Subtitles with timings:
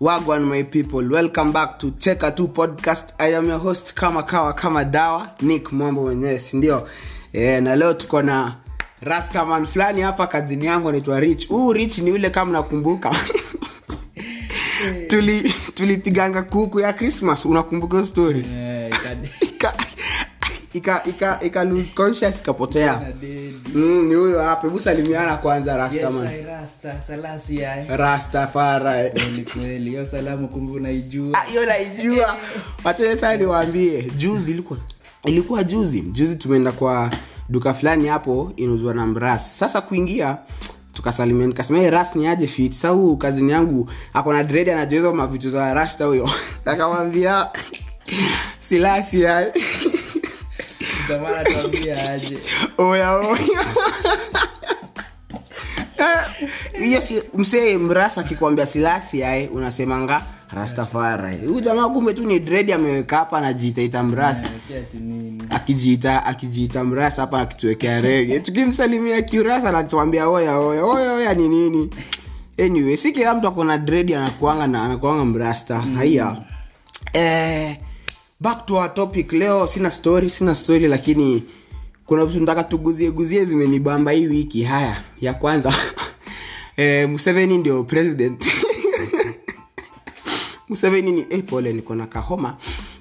[0.00, 1.02] wagwan my people.
[1.08, 3.12] Welcome back to cheka tu podcast.
[3.18, 6.88] I am your host kama kawa kama dawa nick mwambo mwenyewe sindio
[7.32, 8.54] e, na leo tuko na
[9.00, 11.48] rastaman fulani hapa kazini yangu anaitwa rich.
[11.48, 13.16] Huu rich ni ule kama nakumbuka.
[15.08, 17.44] Tuli tulipiganga kuku ya christmas.
[17.44, 18.44] Unakumbuka story?
[18.54, 18.90] Yeah,
[19.42, 19.74] ika
[20.72, 22.94] ika ika ika lose conscious ikapotea.
[22.94, 23.39] Ikadedi.
[23.74, 27.86] Mm, ni huyo hapa hebu salimiana kwanza rastaman I rasta, salasi ai.
[29.10, 29.90] Kweli kweli.
[29.90, 31.38] Hiyo salamu kumbe unaijua.
[31.38, 32.36] Ah, hiyo naijua.
[32.84, 34.02] Wachee saa niwaambie.
[34.16, 34.78] Juzi ilikuwa
[35.24, 36.00] ilikuwa juzi.
[36.00, 37.10] Juzi tumeenda kwa
[37.48, 39.58] duka fulani hapo inauzwa na mras.
[39.58, 40.36] Sasa kuingia
[40.92, 42.72] tukasalimia nikasema "Hey, ras ni aje fit?
[42.72, 46.30] Sa huu kazini yangu akona dred anajueza mavitu za rasta huyo.
[46.64, 47.46] Akamwambia
[48.58, 49.22] silasi
[51.00, 52.38] ya Mtamana tuambia aje?
[52.78, 53.38] Oya oya.
[56.84, 62.72] Hiyo si msee mrasa akikwambia silasi ae unasemanga rastafara huyu jamaa kumbe tu ni dred
[62.72, 64.84] ameweka hapa anajiitaita mrasi Eh,
[65.50, 68.40] akijiita akijiita mrasa hapa akituwekea rege.
[68.40, 71.90] Tukimsalimia kiurasa anatuambia oya oya oya oya ni nini?
[72.64, 75.78] Anyway si kila mtu akona dred anakuanga na anakuanga mrasta.
[75.96, 76.36] Haya
[77.12, 77.76] eh,
[78.40, 79.32] back to our topic.
[79.32, 81.42] Leo sina story sina story lakini
[82.06, 84.62] kuna vitu nataka tuguzie guzie zimenibamba hii wiki.
[84.62, 85.74] Haya ya kwanza
[86.76, 88.44] e, museveni ndio president.
[90.68, 92.56] Museveni ni eh, niko na kahoma.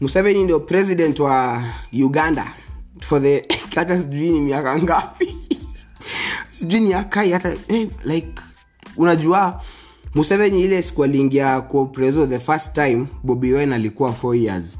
[0.00, 2.54] Museveni ndio president wa uganda
[3.00, 3.44] for the
[3.76, 5.36] hata sijui ni miaka ngapi.
[6.50, 8.32] Sijui ni akai hata eh, like
[8.96, 9.62] unajua
[10.14, 14.78] museveni ile siku aliingia kuopreso preso the first time bobi wen alikuwa four years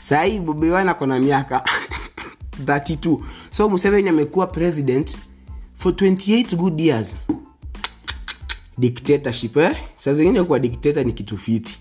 [0.00, 1.62] sahii bobi wine akona miaka
[2.64, 3.18] 32
[3.50, 5.18] so museveni amekuwa president
[5.78, 7.16] for 28 good years.
[8.78, 9.76] Dictatorship eh?
[9.96, 11.78] saa zingine kuwa dictator ni kitu fiti.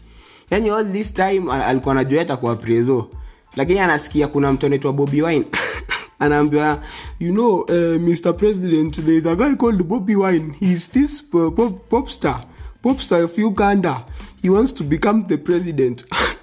[0.51, 3.09] Yani all this time alikuwa anajua atakuwa preso
[3.55, 5.45] lakini anasikia kuna mtu anaitwa bobi wine.
[6.19, 6.83] Anaambiwa
[7.19, 10.53] you know uh, mr president there is a guy called bobi wine.
[10.59, 12.43] He's this uh, pop, popstar
[12.81, 14.03] popstar of uganda
[14.41, 16.03] he wants to become the president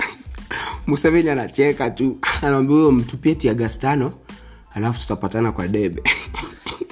[0.87, 2.19] museveni anacheka tu.
[2.43, 4.12] Anaambia huyo mtupie tiagastano
[4.75, 6.03] alafu tutapatana kwa debe.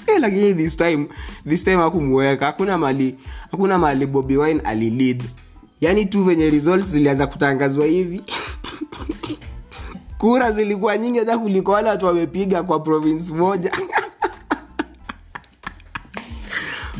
[0.06, 1.06] Eh, lakini this time
[1.48, 3.18] this time hakumweka hakuna mali
[3.50, 5.22] hakuna mali bobi wine alilid.
[5.80, 8.22] Yaani tu venye results zilianza kutangazwa hivi.
[10.18, 13.72] Kura zilikuwa nyingi hata kuliko wale watu wamepiga kwa province moja.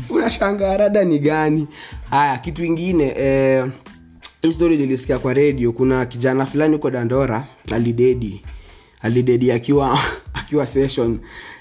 [0.09, 1.67] Unashangaa rada ni gani?
[2.09, 3.65] Haya kitu ingine eh,
[4.43, 8.41] hii story nilisikia kwa radio kuna kijana fulani huko dandora alidedi.
[9.01, 9.99] Alidedi akiwa
[10.33, 11.19] akiwa session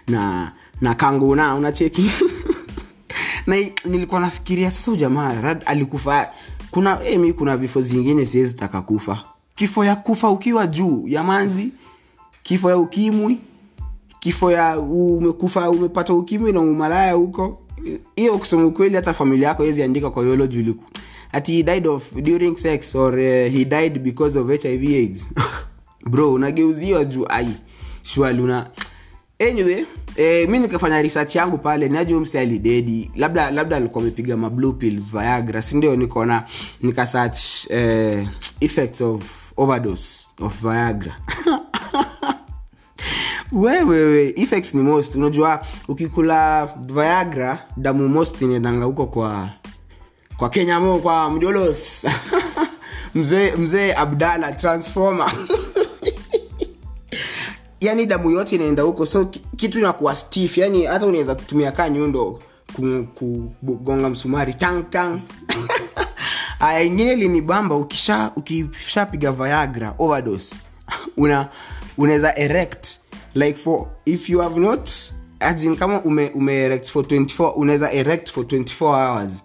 [0.09, 2.11] na na kanguna unacheki?
[3.47, 6.29] Na nilikuwa nafikiria sasa ujamaa alikufa
[6.71, 9.25] kuna hey, mi kuna vifo zingine siwezi taka kufa.
[9.55, 11.69] Kifo ya kufa ukiwa juu ya manzi
[12.43, 13.39] kifo ya ukimwi
[14.21, 17.63] kifo ya umekufa umepata ukimwi na umalaya huko.
[18.17, 20.85] Hiyo kusema ukweli hata familia yako iweziandika kwa yolo juliku
[21.33, 25.27] ati he died of during sex or uh, he died because of hiv aids.
[26.11, 27.49] Bro unageuziwa juu ai.
[28.03, 28.43] Shwali
[29.39, 29.85] anyway
[30.17, 33.11] eh, mi nikafanya research yangu pale najua msi alidedi.
[33.17, 34.37] Labda labda alikuwa amepiga
[34.79, 36.45] pills viagra sindio nikaona
[36.83, 37.39] nikasearch
[37.71, 38.29] eh,
[38.61, 41.17] effects of overdose of viagra.
[43.53, 45.15] Wewewe effects ni most.
[45.15, 49.49] Unajua ukikula viagra damu most inaendanga huko kwa
[50.43, 52.07] kwa kenya mo kwa mjolos
[53.15, 55.33] mzee mzee abdala transformer.
[57.81, 59.25] Yani damu yote inaenda huko so
[59.57, 60.59] kitu inakuwa stiff.
[60.59, 62.41] Yani hata unaweza kutumia kaa nyundo
[63.15, 65.21] kugonga msumari tang tang.
[66.61, 70.57] Aya ingine linibamba ukisha ukishapiga viagra overdose
[71.17, 71.49] una
[71.99, 72.87] unaweza erect
[73.35, 74.91] like for if you have not
[75.79, 79.43] kama ume, ume erect for 24 unaweza erect for 24 hours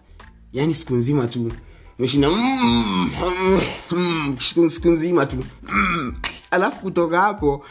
[0.53, 1.51] yani siku nzima tu.
[1.99, 3.61] Umeshinda mm, mm,
[3.91, 4.37] mm,
[4.69, 5.43] siku nzima tu.
[5.63, 6.13] Mm.
[6.51, 7.65] alafu kutoka hapo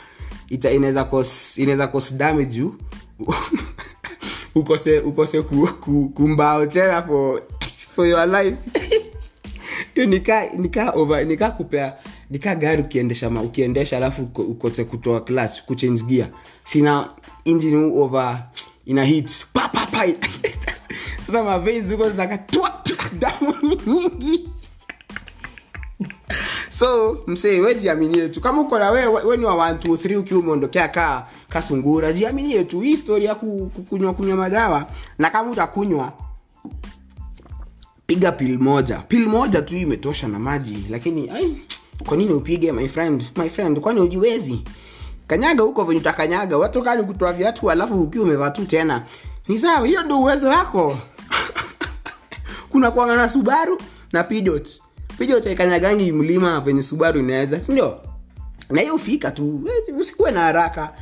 [0.48, 2.62] inaweza cause inaweza cause damage
[4.54, 7.42] ukose ukose ku, ku, kumbao tena for,
[7.94, 8.56] for your life.
[10.06, 10.46] Nika
[11.24, 11.94] nika kupea
[12.30, 16.28] nika gari ukiendesha ma, ukiendesha alafu ukose kutoa clutch kuchange gear.
[16.64, 17.08] Sina
[17.44, 18.48] engine over
[18.86, 20.06] ina hit pa pa pa
[21.26, 22.72] sasa maveins huko zinakatua
[23.18, 23.54] damu
[23.86, 24.48] nyingi.
[26.70, 28.40] So msee we jiaminie tu.
[28.40, 32.64] Kama uko na we, we ni wa 1 2 3 ukiwa umeondokea kaa kasungura jiaminie
[32.64, 32.80] tu.
[32.80, 34.86] Hii story ya kunywa kunywa madawa
[35.18, 36.12] na kama utakunywa
[38.06, 38.98] piga pil moja.
[38.98, 41.30] Pil moja tu imetosha na maji lakini
[42.06, 43.24] kwa nini upige my friend?
[43.36, 44.62] My friend kwani ujiwezi
[45.26, 46.58] kanyaga huko venye utakanyaga.
[46.58, 49.02] Watu kani kutoa viatu alafu ukiwa umevaa tu tena.
[49.48, 50.98] Ni sawa hiyo ndo uwezo wako
[52.76, 53.80] kuna kwanga na subaru
[54.12, 54.68] na pidot
[55.18, 58.00] pidot aikanyagangi mlima venye subaru inaweza sindio
[58.70, 59.62] na hiyo fika tu.
[59.88, 60.92] Eh, usikuwe na haraka.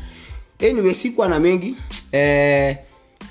[0.71, 1.77] Anyway sikuwa na mengi.
[2.13, 2.77] Eh,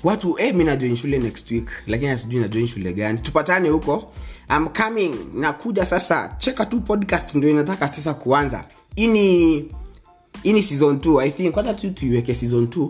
[0.02, 3.18] watu eh, mi najoin shule next week lakini sijui najoin shule gani.
[3.18, 4.12] Tupatane huko.
[4.56, 5.14] I'm coming.
[5.34, 6.34] Nakuja sasa.
[6.38, 8.64] Cheka tu podcast ndio inataka sasa kuanza.
[8.96, 9.56] Ini
[10.42, 12.88] ini season 2 i think kwanza tu tuiweke season 2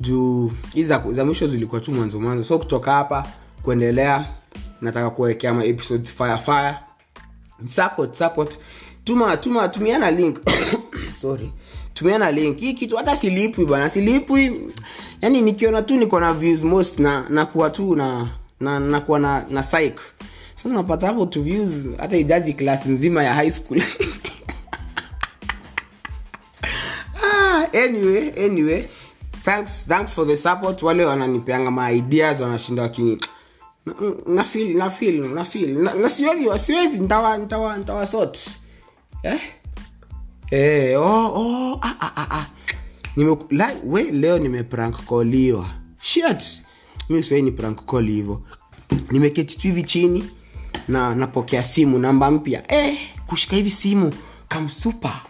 [0.00, 2.44] juu hizi za mwisho zilikuwa tu mwanzo mwanzo.
[2.44, 3.26] So kutoka hapa
[3.62, 4.26] kuendelea
[4.82, 6.74] nataka kuwekea ma episodes fire fire.
[7.66, 8.58] Support support.
[9.04, 10.38] Tuma tuma tumiana link.
[11.20, 11.52] Sorry.
[11.94, 12.58] Tumiana link.
[12.58, 14.60] Hii kitu hata silipwi bwana silipwi.
[15.20, 18.28] Yani nikiona tu niko na views most na nakuwa tu na
[18.60, 19.98] na nakuwa na na psych.
[20.54, 23.82] Sasa unapata hapo tu views hata ijazi class nzima ya high school.
[27.24, 28.88] Ah, anyway anyway.
[29.44, 30.82] Thanks thanks for the support.
[30.82, 33.18] Wale wananipeanga ma ideas wanashinda wakini
[34.26, 38.50] na- feel na feel na feel na, siwezi siwezi ntawa ntawa ntawa sort.
[39.22, 39.40] Eh?
[40.50, 42.46] Eh oh oh ah ah ah, ah.
[43.16, 45.66] Nime la, we leo nime prank calliwa
[46.00, 46.62] shit.
[47.08, 48.42] Mimi siwe ni prank call hivyo
[49.10, 50.30] nimeketi tu hivi chini
[50.88, 52.72] na napokea simu namba mpya.
[52.72, 54.12] Eh kushika hivi simu
[54.48, 55.20] kamsupa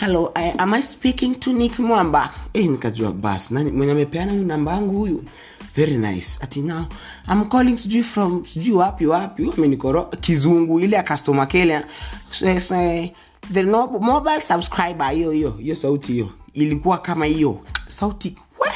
[0.00, 2.30] hello I, am i speaking to nick mwamba?
[2.54, 3.50] Eh, nikajua bas.
[3.50, 5.24] Nani mwenye amepeana huyu namba yangu huyu?
[5.76, 6.38] Very nice.
[6.40, 6.84] Ati now
[7.32, 11.84] i'm calling sijui from sijui wapi wapi amenikoro kizungu ile ya customer care
[12.30, 13.10] say, say,
[13.52, 16.30] the no, mobile subscriber hiyo hiyo hiyo sauti hiyo.
[16.52, 17.58] Ilikuwa kama hiyo.
[17.86, 18.70] Sauti we!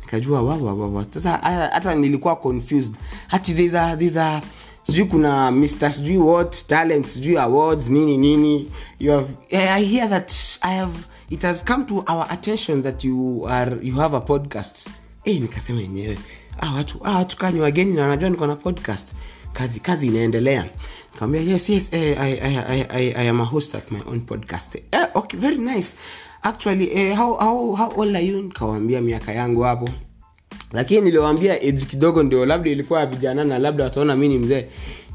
[0.00, 1.30] Nikajua wa sasa
[1.72, 2.94] hata nilikuwa confused.
[3.26, 4.40] Hati there's a, there's a
[4.84, 8.70] sijui kuna mr sijui what talent sijui awards nini nini.
[9.00, 10.32] You have, eh, i hear that
[10.62, 10.92] i have
[11.30, 14.88] it has come to our attention that you are you have a podcast.
[15.24, 16.18] Hey, nikasema yenyewe.
[16.60, 19.14] Ah watu ah watu kani wageni na wanajua niko na podcast.
[19.52, 20.68] Kazi kazi inaendelea.
[21.14, 24.20] Nikamwambia yes yes eh, I, I, I, I, I am a host at my own
[24.20, 24.74] podcast.
[24.92, 25.96] Eh, okay very nice.
[26.42, 28.42] Actually eh, how, how, how old are you?
[28.42, 29.88] Nikawambia miaka yangu hapo
[30.74, 34.66] lakini niliwambia age kidogo ndio labda ilikuwa ya vijana na labda wataona mi ni mzee.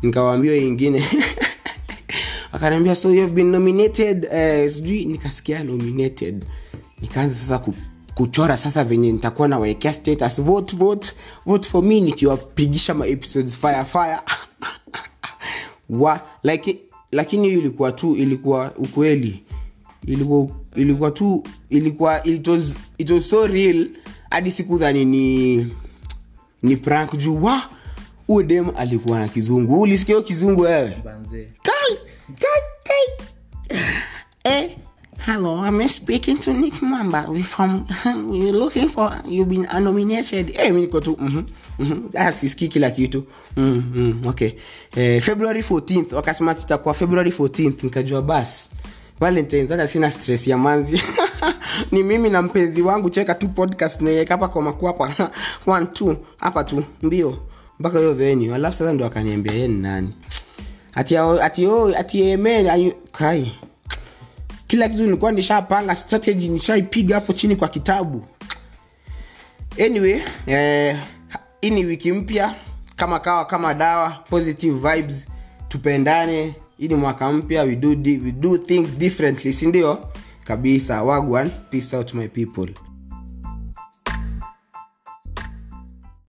[0.02, 1.04] Nikawambia ingine.
[2.52, 5.06] Akaniambia so you've been nominated uh, sijui.
[5.06, 6.46] Nikasikia nominated.
[7.02, 7.74] Nikaanza sasa ku,
[8.16, 11.14] kuchora sasa venye nitakuwa nawekea status vote vote
[11.46, 14.20] vote for me nikiwapigisha ma episodes fire fire.
[15.90, 16.80] Wa like,
[17.12, 19.44] lakini hiyo ilikuwa tu ilikuwa ukweli.
[20.08, 23.88] Ilikuwa ilikuwa tu ilikuwa it was, it was so real
[24.32, 25.68] hadi sikudhani ni
[26.64, 27.44] ni prank juu.
[27.44, 29.82] Wa dem alikuwa na kizungu.
[29.82, 30.90] Ulisikia hiyo kizungu wewe?
[31.64, 31.98] Kai
[32.40, 33.80] kai kai.
[34.44, 34.70] Eh
[35.26, 37.86] hello i'm speaking to nick mamba we from
[38.32, 40.50] we're looking for you've been nominated.
[40.56, 41.44] Eh mimi niko tu mhm
[41.80, 42.10] mhm.
[42.16, 43.24] Ah sisikii kila kitu.
[43.58, 44.52] Mhm mm, okay.
[44.96, 48.70] Eh, february 14th wakasema tutakuwa february 14th nikajua basi
[49.20, 51.02] valentines hata sina stress ya manzi
[51.92, 54.62] ni mimi na mpenzi wangu cheka tu podcast naiweka hapa kwa
[55.94, 57.38] two hapa tu ndio
[57.80, 58.56] mpaka hiyo venue.
[58.56, 60.10] Alafu sasa ndo akaniambia ye ni nani?
[60.96, 61.16] Ati
[64.68, 68.24] kila kitu nilikuwa nishapanga strategy nishaipiga hapo chini kwa kitabu.
[69.86, 70.98] Anyway eh,
[71.70, 72.56] ni wiki mpya
[72.96, 75.26] kama kawa kama dawa positive vibes
[75.68, 76.54] tupendane.
[76.78, 80.09] Hii ni mwaka mpya we do, we do things differently sindio
[80.50, 81.04] kabisa.
[81.06, 82.74] Wagwan peace out my people